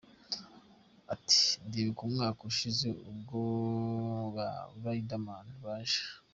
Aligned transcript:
Ati, 1.13 1.41
Ndibuka 1.67 2.01
umwaka 2.03 2.39
ubushize 2.41 2.87
ubwo 3.09 3.39
ba 4.35 4.47
Rider 4.83 5.21
Man 5.25 5.47
baje. 5.63 6.01